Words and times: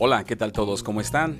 Hola, 0.00 0.22
¿qué 0.22 0.36
tal 0.36 0.52
todos? 0.52 0.84
¿Cómo 0.84 1.00
están? 1.00 1.36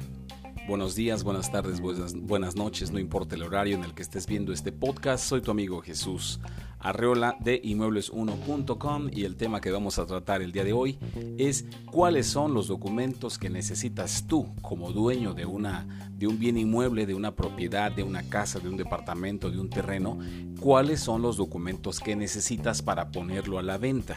Buenos 0.67 0.97
días, 0.97 1.23
buenas 1.23 1.53
tardes, 1.53 1.81
buenas, 1.81 2.57
noches, 2.57 2.91
no 2.91 2.99
importa 2.99 3.37
el 3.37 3.45
horario 3.45 3.77
en 3.77 3.85
el 3.85 3.95
que 3.95 4.03
estés 4.03 4.27
viendo 4.27 4.53
este 4.53 4.73
podcast, 4.73 5.25
soy 5.25 5.43
tu 5.43 5.53
amigo 5.53 5.81
Jesús 5.81 6.41
Arreola 6.81 7.37
de 7.39 7.63
inmuebles1.com 7.63 9.11
y 9.13 9.25
el 9.25 9.37
tema 9.37 9.61
que 9.61 9.71
vamos 9.71 10.01
a 10.01 10.07
tratar 10.07 10.43
el 10.43 10.51
día 10.51 10.65
de 10.65 10.73
hoy 10.73 10.99
es 11.39 11.67
cuáles 11.87 12.27
son 12.27 12.53
los 12.53 12.67
documentos 12.67 13.39
que 13.39 13.49
necesitas 13.49 14.27
tú 14.27 14.49
como 14.61 14.91
dueño 14.91 15.35
de, 15.35 15.47
una, 15.47 16.11
de 16.17 16.27
un 16.27 16.41
bien 16.41 16.59
inmueble, 16.59 17.07
de 17.07 17.15
una 17.15 17.37
propiedad, 17.37 17.93
de 17.93 18.03
una 18.03 18.25
casa, 18.25 18.59
de 18.59 18.69
un 18.69 18.77
departamento, 18.77 19.53
de 19.53 19.61
un 19.61 19.71
terreno, 19.71 20.19
cuáles 20.59 20.99
son 20.99 21.23
los 21.23 21.37
documentos 21.37 22.01
que 22.01 22.17
necesitas 22.17 22.83
para 22.83 23.13
ponerlo 23.13 23.61
a 23.61 23.63
la 23.63 23.79
venta. 23.79 24.17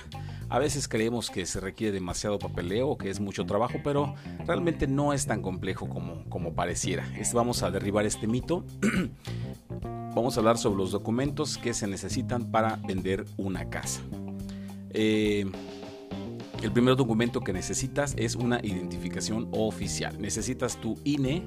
A 0.52 0.60
veces 0.60 0.90
creemos 0.90 1.30
que 1.30 1.46
se 1.46 1.62
requiere 1.62 1.94
demasiado 1.94 2.38
papeleo 2.38 2.98
que 2.98 3.10
es 3.10 3.22
mucho 3.22 3.46
trabajo, 3.46 3.76
pero 3.86 4.16
realmente 4.46 4.86
no 4.86 5.14
es 5.14 5.26
tan 5.26 5.42
complejo 5.42 5.88
como, 5.88 6.26
como 6.26 6.54
pareciera. 6.54 7.10
vamos 7.34 7.64
a 7.64 7.72
derribar 7.72 8.06
este 8.06 8.28
mito. 8.28 8.66
vamos 10.14 10.36
a 10.36 10.42
hablar 10.42 10.58
sobre 10.58 10.76
los 10.76 10.92
documentos 10.92 11.58
que 11.58 11.74
se 11.74 11.88
necesitan 11.88 12.52
para 12.52 12.76
vender 12.76 13.24
una 13.38 13.70
casa. 13.70 14.02
Eh, 14.90 15.50
el 16.62 16.72
primer 16.74 16.98
documento 16.98 17.40
que 17.40 17.54
necesitas 17.54 18.14
es 18.18 18.36
una 18.36 18.60
identificación 18.62 19.48
oficial. 19.54 20.20
Necesitas 20.20 20.76
tu 20.82 21.00
INE 21.06 21.44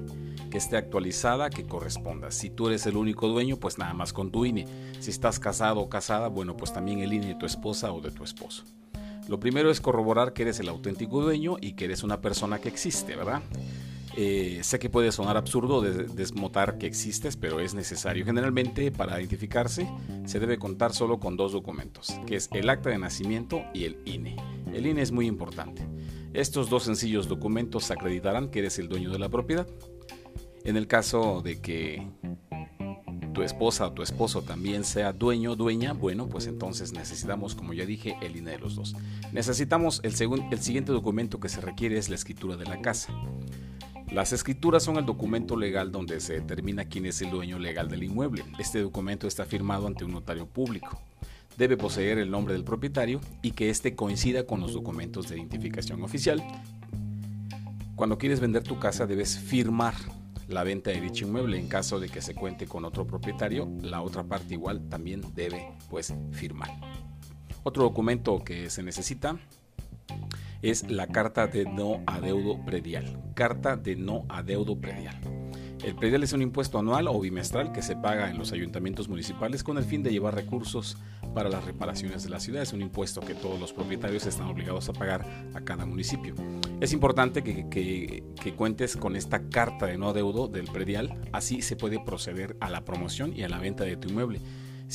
que 0.49 0.57
esté 0.57 0.77
actualizada, 0.77 1.51
que 1.51 1.67
corresponda. 1.67 2.31
Si 2.31 2.49
tú 2.49 2.69
eres 2.69 2.87
el 2.87 2.97
único 2.97 3.27
dueño, 3.27 3.57
pues 3.57 3.77
nada 3.77 3.93
más 3.93 4.13
con 4.13 4.31
tu 4.31 4.45
INE. 4.45 4.65
Si 4.99 5.11
estás 5.11 5.39
casado 5.39 5.79
o 5.79 5.89
casada, 5.89 6.27
bueno, 6.27 6.57
pues 6.57 6.73
también 6.73 7.01
el 7.01 7.13
INE 7.13 7.27
de 7.27 7.35
tu 7.35 7.45
esposa 7.45 7.93
o 7.93 8.01
de 8.01 8.09
tu 8.09 8.23
esposo. 8.23 8.63
Lo 9.27 9.39
primero 9.39 9.71
es 9.71 9.81
corroborar 9.81 10.33
que 10.33 10.43
eres 10.43 10.59
el 10.59 10.69
auténtico 10.69 11.21
dueño 11.21 11.57
y 11.59 11.73
que 11.73 11.85
eres 11.85 12.03
una 12.03 12.21
persona 12.21 12.59
que 12.59 12.69
existe, 12.69 13.15
¿verdad? 13.15 13.41
Eh, 14.17 14.59
sé 14.63 14.79
que 14.79 14.89
puede 14.89 15.11
sonar 15.11 15.35
absurdo 15.35 15.81
desmotar 15.81 16.77
que 16.77 16.87
existes, 16.87 17.35
pero 17.35 17.59
es 17.59 17.73
necesario. 17.73 18.23
Generalmente, 18.23 18.91
para 18.91 19.19
identificarse, 19.19 19.89
se 20.25 20.39
debe 20.39 20.57
contar 20.57 20.93
solo 20.93 21.19
con 21.19 21.35
dos 21.35 21.51
documentos, 21.51 22.15
que 22.25 22.37
es 22.37 22.49
el 22.53 22.69
acta 22.69 22.89
de 22.89 22.97
nacimiento 22.97 23.63
y 23.73 23.83
el 23.83 23.97
INE. 24.05 24.37
El 24.73 24.85
INE 24.85 25.01
es 25.01 25.11
muy 25.11 25.25
importante. 25.27 25.85
Estos 26.33 26.69
dos 26.69 26.83
sencillos 26.83 27.27
documentos 27.27 27.91
acreditarán 27.91 28.49
que 28.49 28.59
eres 28.59 28.79
el 28.79 28.87
dueño 28.87 29.11
de 29.11 29.19
la 29.19 29.29
propiedad. 29.29 29.67
En 30.63 30.77
el 30.77 30.87
caso 30.87 31.41
de 31.41 31.61
que 31.61 32.07
tu 33.35 33.43
esposa 33.43 33.85
o 33.85 33.91
tu 33.91 34.01
esposo 34.01 34.41
también 34.41 34.85
sea 34.85 35.11
dueño 35.11 35.51
o 35.51 35.55
dueña, 35.57 35.91
bueno, 35.91 36.27
pues 36.27 36.47
entonces 36.47 36.93
necesitamos, 36.93 37.53
como 37.53 37.73
ya 37.73 37.85
dije, 37.85 38.17
el 38.21 38.37
INE 38.37 38.51
de 38.51 38.59
los 38.59 38.75
dos. 38.77 38.95
Necesitamos 39.33 39.99
el, 40.03 40.13
el 40.51 40.59
siguiente 40.59 40.93
documento 40.93 41.39
que 41.41 41.49
se 41.49 41.59
requiere 41.59 41.97
es 41.97 42.07
la 42.09 42.15
escritura 42.15 42.55
de 42.55 42.65
la 42.65 42.81
casa. 42.81 43.13
Las 44.09 44.31
escrituras 44.31 44.83
son 44.83 44.95
el 44.95 45.05
documento 45.05 45.57
legal 45.57 45.91
donde 45.91 46.21
se 46.21 46.35
determina 46.35 46.85
quién 46.85 47.05
es 47.05 47.21
el 47.21 47.29
dueño 47.29 47.59
legal 47.59 47.89
del 47.89 48.03
inmueble. 48.03 48.45
Este 48.57 48.79
documento 48.79 49.27
está 49.27 49.43
firmado 49.43 49.85
ante 49.85 50.05
un 50.05 50.13
notario 50.13 50.47
público. 50.47 50.97
Debe 51.57 51.75
poseer 51.75 52.19
el 52.19 52.31
nombre 52.31 52.53
del 52.53 52.63
propietario 52.63 53.19
y 53.41 53.51
que 53.51 53.69
éste 53.69 53.95
coincida 53.95 54.45
con 54.45 54.61
los 54.61 54.73
documentos 54.73 55.27
de 55.27 55.37
identificación 55.37 56.01
oficial. 56.03 56.41
Cuando 57.97 58.17
quieres 58.17 58.39
vender 58.39 58.63
tu 58.63 58.79
casa 58.79 59.05
debes 59.05 59.37
firmar 59.37 59.95
la 60.47 60.63
venta 60.63 60.91
de 60.91 61.01
dicho 61.01 61.25
inmueble. 61.25 61.57
En 61.59 61.67
caso 61.67 61.99
de 61.99 62.09
que 62.09 62.21
se 62.21 62.35
cuente 62.35 62.67
con 62.67 62.85
otro 62.85 63.05
propietario, 63.05 63.69
la 63.81 64.01
otra 64.01 64.23
parte 64.23 64.53
igual 64.53 64.87
también 64.89 65.21
debe 65.33 65.73
pues 65.89 66.13
firmar. 66.31 66.69
Otro 67.63 67.83
documento 67.83 68.43
que 68.43 68.69
se 68.69 68.83
necesita 68.83 69.37
es 70.61 70.89
la 70.89 71.07
carta 71.07 71.47
de 71.47 71.65
no 71.65 72.01
adeudo 72.05 72.63
predial. 72.65 73.21
Carta 73.33 73.75
de 73.75 73.95
no 73.95 74.25
adeudo 74.29 74.79
predial. 74.79 75.19
El 75.83 75.95
predial 75.95 76.23
es 76.23 76.33
un 76.33 76.41
impuesto 76.41 76.79
anual 76.79 77.07
o 77.07 77.19
bimestral 77.19 77.71
que 77.71 77.81
se 77.81 77.95
paga 77.95 78.29
en 78.29 78.37
los 78.37 78.51
ayuntamientos 78.51 79.07
municipales 79.07 79.63
con 79.63 79.77
el 79.77 79.83
fin 79.83 80.03
de 80.03 80.11
llevar 80.11 80.33
recursos 80.33 80.97
para 81.33 81.49
las 81.49 81.65
reparaciones 81.65 82.23
de 82.23 82.29
la 82.29 82.39
ciudad. 82.39 82.63
Es 82.63 82.73
un 82.73 82.81
impuesto 82.81 83.21
que 83.21 83.35
todos 83.35 83.59
los 83.59 83.73
propietarios 83.73 84.25
están 84.25 84.47
obligados 84.47 84.89
a 84.89 84.93
pagar 84.93 85.25
a 85.53 85.61
cada 85.61 85.85
municipio. 85.85 86.33
Es 86.79 86.93
importante 86.93 87.43
que, 87.43 88.23
cuentes 88.55 88.95
con 88.95 89.15
esta 89.15 89.49
carta 89.49 89.85
de 89.85 89.97
no 89.97 90.09
adeudo 90.09 90.47
del 90.47 90.65
predial, 90.65 91.19
así 91.33 91.61
se 91.61 91.75
puede 91.75 91.99
proceder 91.99 92.55
a 92.61 92.69
la 92.69 92.85
promoción 92.85 93.35
y 93.35 93.43
a 93.43 93.49
la 93.49 93.59
venta 93.59 93.83
de 93.83 93.97
tu 93.97 94.09
inmueble. 94.09 94.39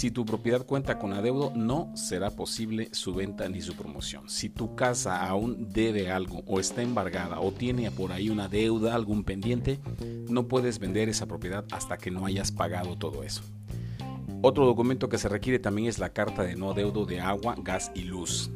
Si 0.01 0.11
tu 0.11 0.25
propiedad 0.25 0.65
cuenta 0.65 0.99
con 0.99 1.13
adeudo, 1.13 1.53
no 1.55 1.95
será 1.95 2.31
posible 2.31 2.89
su 2.93 3.13
venta 3.13 3.47
ni 3.51 3.61
su 3.61 3.77
promoción. 3.77 4.31
Si 4.31 4.49
tu 4.49 4.75
casa 4.75 5.27
aún 5.27 5.69
debe 5.75 6.11
algo 6.11 6.43
o 6.47 6.59
está 6.59 6.81
embargada 6.81 7.39
o 7.39 7.53
tiene 7.53 7.91
por 7.91 8.11
ahí 8.11 8.31
una 8.31 8.49
deuda, 8.49 8.95
algún 8.95 9.25
pendiente, 9.25 9.79
no 10.27 10.49
puedes 10.49 10.79
vender 10.79 11.11
esa 11.11 11.27
propiedad 11.27 11.67
hasta 11.71 11.99
que 11.99 12.11
no 12.11 12.25
hayas 12.25 12.51
pagado 12.51 12.97
todo 12.97 13.25
eso. 13.25 13.43
Otro 14.41 14.65
documento 14.65 15.11
que 15.11 15.19
se 15.19 15.29
requiere 15.29 15.59
también 15.59 15.87
es 15.87 15.99
la 15.99 16.15
carta 16.15 16.45
de 16.45 16.57
no 16.57 16.71
adeudo 16.71 17.05
de 17.05 17.21
agua, 17.21 17.55
gas 17.63 17.93
y 17.95 18.05
luz. 18.05 18.51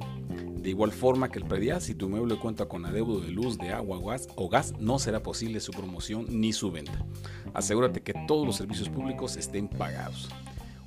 De 0.57 0.71
igual 0.71 0.93
forma 0.93 1.29
que 1.29 1.41
el 1.41 1.45
predial, 1.45 1.83
si 1.83 1.95
tu 1.95 2.07
inmueble 2.07 2.39
cuenta 2.39 2.65
con 2.65 2.87
adeudo 2.87 3.21
de 3.21 3.29
luz, 3.29 3.59
de 3.59 3.69
agua 3.69 4.01
gas, 4.01 4.29
o 4.37 4.49
gas, 4.49 4.73
no 4.81 4.99
será 4.99 5.23
posible 5.23 5.61
su 5.61 5.73
promoción 5.73 6.25
ni 6.31 6.55
su 6.55 6.71
venta. 6.71 7.05
Asegúrate 7.53 8.01
que 8.01 8.15
todos 8.27 8.47
los 8.47 8.57
servicios 8.57 8.89
públicos 8.89 9.37
estén 9.37 9.69
pagados. 9.69 10.31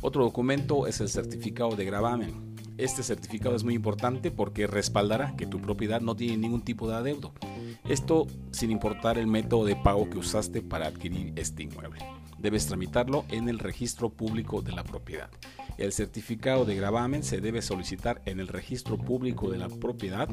Otro 0.02 0.24
documento 0.24 0.86
es 0.88 1.02
el 1.02 1.10
certificado 1.10 1.76
de 1.76 1.86
gravamen. 1.86 2.56
Este 2.78 3.02
certificado 3.02 3.56
es 3.56 3.64
muy 3.64 3.74
importante 3.74 4.30
porque 4.30 4.68
respaldará 4.68 5.36
que 5.36 5.48
tu 5.48 5.60
propiedad 5.60 6.02
no 6.02 6.16
tiene 6.16 6.38
ningún 6.38 6.62
tipo 6.62 6.88
de 6.88 6.96
adeudo. 6.96 7.34
Esto 7.90 8.28
sin 8.52 8.70
importar 8.70 9.18
el 9.18 9.26
método 9.26 9.66
de 9.66 9.76
pago 9.76 10.10
que 10.10 10.20
usaste 10.20 10.62
para 10.62 10.86
adquirir 10.86 11.34
este 11.36 11.64
inmueble. 11.64 12.00
Debes 12.38 12.68
tramitarlo 12.68 13.26
en 13.30 13.50
el 13.50 13.58
registro 13.58 14.10
público 14.10 14.62
de 14.62 14.74
la 14.74 14.84
propiedad. 14.84 15.32
El 15.80 15.92
certificado 15.92 16.66
de 16.66 16.76
gravamen 16.76 17.24
se 17.24 17.42
debe 17.42 17.64
solicitar 17.64 18.22
en 18.26 18.40
el 18.40 18.48
registro 18.48 19.00
público 19.00 19.50
de 19.50 19.58
la 19.58 19.70
propiedad 19.70 20.30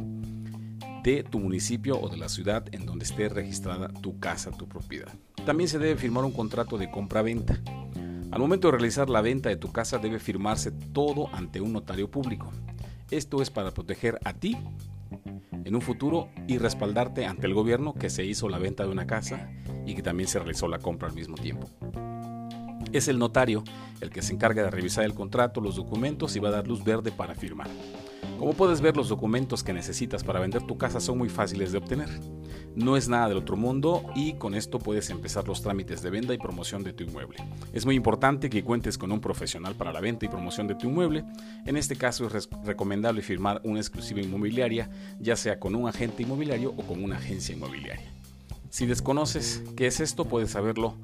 de 1.05 1.23
tu 1.23 1.39
municipio 1.39 1.99
o 1.99 2.09
de 2.11 2.19
la 2.19 2.29
ciudad 2.29 2.67
en 2.73 2.85
donde 2.85 3.05
esté 3.05 3.31
registrada 3.31 3.89
tu 3.89 4.19
casa, 4.19 4.51
tu 4.51 4.69
propiedad. 4.69 5.13
También 5.47 5.69
se 5.69 5.79
debe 5.79 5.97
firmar 5.97 6.25
un 6.25 6.33
contrato 6.33 6.77
de 6.77 6.91
compra-venta. 6.91 7.61
Al 8.35 8.41
momento 8.41 8.67
de 8.67 8.73
realizar 8.73 9.09
la 9.11 9.21
venta 9.21 9.49
de 9.49 9.57
tu 9.57 9.71
casa 9.71 9.99
debe 9.99 10.19
firmarse 10.19 10.73
todo 10.73 11.29
ante 11.33 11.61
un 11.61 11.73
notario 11.73 12.11
público. 12.11 12.51
Esto 13.13 13.41
es 13.41 13.49
para 13.49 13.71
proteger 13.71 14.19
a 14.25 14.33
ti 14.33 14.59
en 15.53 15.73
un 15.73 15.81
futuro 15.81 16.31
y 16.49 16.59
respaldarte 16.59 17.27
ante 17.27 17.47
el 17.47 17.55
gobierno 17.55 17.95
que 17.95 18.11
se 18.11 18.25
hizo 18.25 18.49
la 18.49 18.59
venta 18.59 18.83
de 18.83 18.91
una 18.91 19.07
casa 19.07 19.53
y 19.87 19.95
que 19.95 20.03
también 20.03 20.29
se 20.29 20.41
realizó 20.41 20.67
la 20.67 20.81
compra 20.81 21.07
al 21.07 21.15
mismo 21.15 21.37
tiempo. 21.37 21.69
Es 22.93 23.07
el 23.07 23.21
notario 23.21 23.63
el 24.01 24.11
que 24.11 24.21
se 24.21 24.33
encarga 24.33 24.65
de 24.65 24.71
revisar 24.73 25.05
el 25.05 25.15
contrato, 25.15 25.61
los 25.61 25.77
documentos 25.77 26.35
y 26.35 26.41
va 26.41 26.49
a 26.49 26.53
dar 26.53 26.67
luz 26.67 26.83
verde 26.83 27.13
para 27.13 27.37
firmar. 27.37 27.69
Como 28.39 28.53
puedes 28.55 28.81
ver, 28.81 28.97
los 28.97 29.09
documentos 29.09 29.63
que 29.63 29.73
necesitas 29.73 30.25
para 30.25 30.41
vender 30.41 30.63
tu 30.63 30.77
casa 30.77 31.01
son 31.01 31.19
muy 31.19 31.29
fáciles 31.29 31.73
de 31.73 31.79
obtener. 31.79 32.09
No 32.75 32.97
es 32.97 33.09
nada 33.09 33.29
del 33.29 33.39
otro 33.39 33.57
mundo 33.57 34.05
y 34.15 34.35
con 34.35 34.55
esto 34.55 34.79
puedes 34.79 35.11
empezar 35.11 35.47
los 35.47 35.63
trámites 35.63 36.03
de 36.03 36.11
venta 36.11 36.35
y 36.35 36.39
promoción 36.39 36.83
de 36.83 36.93
tu 36.93 37.05
inmueble. 37.05 37.39
Es 37.73 37.87
muy 37.87 37.95
importante 37.95 38.51
que 38.51 38.65
cuentes 38.65 38.99
con 38.99 39.13
un 39.13 39.21
profesional 39.21 39.75
para 39.75 39.93
la 39.93 40.01
venta 40.01 40.25
y 40.27 40.29
promoción 40.29 40.67
de 40.67 40.75
tu 40.75 40.89
inmueble. 40.89 41.25
En 41.67 41.77
este 41.77 41.97
caso 41.97 42.27
es 42.27 42.49
recomendable 42.65 43.23
firmar 43.23 43.61
una 43.65 43.79
exclusiva 43.79 44.21
inmobiliaria, 44.21 44.91
ya 45.21 45.37
sea 45.37 45.61
con 45.61 45.75
un 45.75 45.89
agente 45.89 46.25
inmobiliario 46.25 46.71
o 46.77 46.83
con 46.83 47.03
una 47.03 47.17
agencia 47.17 47.55
inmobiliaria. 47.55 48.13
Si 48.71 48.87
desconoces 48.87 49.63
qué 49.77 49.87
es 49.87 50.01
esto, 50.01 50.25
puedes 50.25 50.51
saberlo 50.51 50.97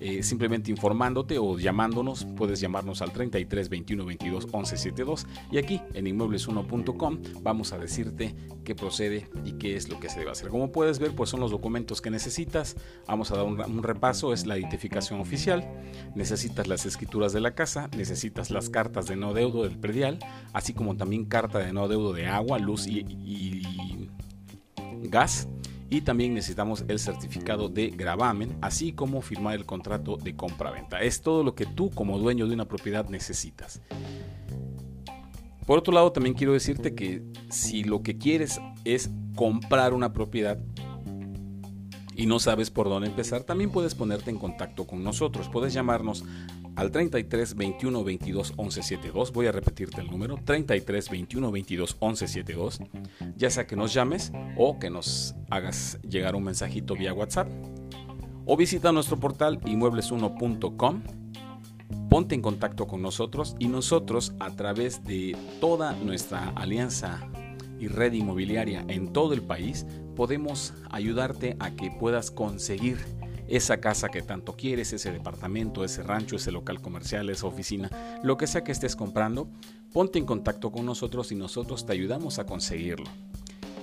eh, 0.00 0.22
simplemente 0.22 0.70
informándote 0.70 1.38
o 1.38 1.58
llamándonos. 1.58 2.24
Puedes 2.36 2.60
llamarnos 2.60 3.02
al 3.02 3.12
33 3.12 3.68
21 3.68 4.04
22 4.04 4.48
11 4.50 4.76
72 4.76 5.26
y 5.50 5.58
aquí 5.58 5.80
en 5.94 6.06
inmuebles1.com 6.06 7.18
vamos 7.42 7.72
a 7.72 7.78
decirte 7.78 8.34
qué 8.64 8.74
procede 8.74 9.28
y 9.44 9.52
qué 9.52 9.76
es 9.76 9.88
lo 9.88 9.98
que 9.98 10.08
se 10.08 10.20
debe 10.20 10.30
hacer. 10.30 10.48
Como 10.48 10.70
puedes 10.70 10.98
ver, 10.98 11.14
pues 11.14 11.30
son 11.30 11.40
los 11.40 11.50
documentos 11.50 12.00
que 12.00 12.10
necesitas. 12.10 12.76
Vamos 13.06 13.30
a 13.32 13.36
dar 13.36 13.44
un, 13.44 13.82
repaso. 13.82 14.32
Es 14.32 14.46
la 14.46 14.58
identificación 14.58 15.20
oficial. 15.20 15.68
Necesitas 16.14 16.66
las 16.68 16.86
escrituras 16.86 17.32
de 17.32 17.40
la 17.40 17.54
casa. 17.54 17.88
Necesitas 17.96 18.50
las 18.50 18.70
cartas 18.70 19.06
de 19.06 19.16
no 19.16 19.34
deudo 19.34 19.64
del 19.64 19.78
predial, 19.78 20.18
así 20.52 20.74
como 20.74 20.96
también 20.96 21.24
carta 21.24 21.58
de 21.58 21.72
no 21.72 21.88
deudo 21.88 22.12
de 22.12 22.26
agua, 22.26 22.58
luz 22.58 22.86
y 22.86 24.08
gas 25.02 25.48
y 25.90 26.02
también 26.02 26.34
necesitamos 26.34 26.84
el 26.88 26.98
certificado 26.98 27.68
de 27.68 27.88
gravamen, 27.90 28.56
así 28.60 28.92
como 28.92 29.22
firmar 29.22 29.54
el 29.54 29.64
contrato 29.64 30.16
de 30.16 30.36
compra-venta. 30.36 31.00
Es 31.00 31.22
todo 31.22 31.42
lo 31.42 31.54
que 31.54 31.66
tú 31.66 31.90
como 31.90 32.18
dueño 32.18 32.46
de 32.46 32.54
una 32.54 32.66
propiedad 32.66 33.08
necesitas. 33.08 33.80
Por 35.66 35.78
otro 35.78 35.92
lado, 35.92 36.12
también 36.12 36.34
quiero 36.34 36.52
decirte 36.52 36.94
que 36.94 37.22
si 37.50 37.84
lo 37.84 38.02
que 38.02 38.18
quieres 38.18 38.60
es 38.84 39.10
comprar 39.34 39.94
una 39.94 40.12
propiedad 40.12 40.58
y 42.14 42.26
no 42.26 42.38
sabes 42.40 42.70
por 42.70 42.88
dónde 42.88 43.08
empezar, 43.08 43.44
también 43.44 43.70
puedes 43.70 43.94
ponerte 43.94 44.30
en 44.30 44.38
contacto 44.38 44.86
con 44.86 45.04
nosotros. 45.04 45.48
Puedes 45.48 45.72
llamarnos 45.72 46.24
al 46.78 46.92
33 46.92 47.56
21 47.56 48.04
22 48.04 48.52
11 48.56 48.82
72. 48.82 49.32
Voy 49.32 49.46
a 49.48 49.52
repetirte 49.52 50.00
el 50.00 50.08
número 50.08 50.38
33 50.44 51.10
21 51.10 51.50
22 51.50 51.96
11 51.98 52.28
72. 52.28 52.80
Ya 53.36 53.50
sea 53.50 53.66
que 53.66 53.74
nos 53.74 53.92
llames 53.92 54.30
o 54.56 54.78
que 54.78 54.88
nos 54.88 55.34
hagas 55.50 55.98
llegar 56.08 56.36
un 56.36 56.44
mensajito 56.44 56.94
vía 56.94 57.12
WhatsApp. 57.12 57.48
O 58.46 58.56
visita 58.56 58.92
nuestro 58.92 59.18
portal 59.18 59.60
inmuebles1.com. 59.62 61.02
Ponte 62.08 62.36
en 62.36 62.42
contacto 62.42 62.86
con 62.86 63.02
nosotros 63.02 63.56
y 63.58 63.66
nosotros 63.66 64.34
a 64.38 64.54
través 64.54 65.02
de 65.02 65.36
toda 65.60 65.94
nuestra 65.94 66.50
alianza 66.50 67.28
y 67.80 67.88
red 67.88 68.12
inmobiliaria 68.12 68.84
en 68.88 69.12
todo 69.12 69.34
el 69.34 69.42
país 69.42 69.84
podemos 70.14 70.74
ayudarte 70.90 71.56
a 71.58 71.72
que 71.72 71.90
puedas 71.90 72.30
conseguir 72.30 72.98
esa 73.48 73.80
casa 73.80 74.08
que 74.08 74.22
tanto 74.22 74.54
quieres, 74.54 74.92
ese 74.92 75.12
departamento, 75.12 75.84
ese 75.84 76.02
rancho, 76.02 76.36
ese 76.36 76.52
local 76.52 76.80
comercial, 76.80 77.30
esa 77.30 77.46
oficina, 77.46 77.90
lo 78.22 78.36
que 78.36 78.46
sea 78.46 78.64
que 78.64 78.72
estés 78.72 78.94
comprando, 78.94 79.48
ponte 79.92 80.18
en 80.18 80.26
contacto 80.26 80.70
con 80.70 80.86
nosotros 80.86 81.32
y 81.32 81.34
nosotros 81.34 81.86
te 81.86 81.92
ayudamos 81.92 82.38
a 82.38 82.44
conseguirlo. 82.44 83.08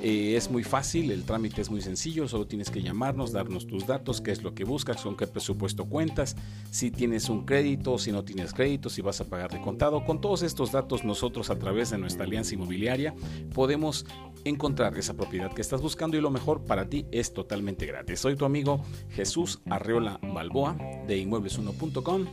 Eh, 0.02 0.36
es 0.36 0.52
muy 0.52 0.64
fácil, 0.64 1.12
el 1.12 1.24
trámite 1.24 1.62
es 1.62 1.70
muy 1.70 1.82
sencillo, 1.82 2.28
solo 2.28 2.46
tienes 2.46 2.70
que 2.70 2.82
llamarnos, 2.82 3.32
darnos 3.32 3.66
tus 3.66 3.88
datos, 3.88 4.22
qué 4.22 4.32
es 4.32 4.44
lo 4.44 4.54
que 4.54 4.64
buscas, 4.64 5.02
con 5.02 5.16
qué 5.16 5.26
presupuesto 5.26 5.86
cuentas, 5.86 6.36
si 6.70 6.92
tienes 6.92 7.30
un 7.30 7.46
crédito, 7.46 7.98
si 7.98 8.12
no 8.12 8.24
tienes 8.24 8.54
crédito, 8.54 8.90
si 8.90 9.02
vas 9.02 9.22
a 9.22 9.26
pagar 9.26 9.52
de 9.52 9.62
contado. 9.62 10.06
Con 10.06 10.22
todos 10.22 10.44
estos 10.44 10.72
datos 10.72 11.04
nosotros 11.04 11.50
a 11.50 11.58
través 11.58 11.90
de 11.90 11.98
nuestra 11.98 12.26
alianza 12.26 12.54
inmobiliaria 12.54 13.16
podemos 13.54 14.06
encontrar 14.44 14.98
esa 14.98 15.16
propiedad 15.16 15.52
que 15.54 15.62
estás 15.62 15.82
buscando 15.82 16.18
y 16.18 16.22
lo 16.22 16.30
mejor 16.30 16.64
para 16.64 16.88
ti 16.88 17.06
es 17.12 17.34
totalmente 17.34 17.86
gratis. 17.86 18.20
Soy 18.20 18.36
tu 18.36 18.46
amigo 18.46 18.82
Jesús 19.10 19.62
Arreola 19.70 20.20
Balboa 20.22 20.78
de 21.08 21.24
inmuebles1.com. 21.24 22.26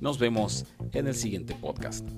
Nos 0.00 0.18
vemos 0.18 0.66
en 0.92 1.08
el 1.08 1.14
siguiente 1.14 1.56
podcast. 1.60 2.08